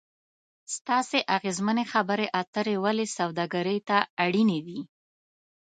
ستاسې 0.75 1.19
اغیزمنې 1.37 1.85
خبرې 1.93 2.27
اترې 2.41 2.75
ولې 2.83 3.05
سوداګري 3.17 3.79
ته 3.89 3.97
اړینې 4.25 4.59
دي؟ 4.67 4.79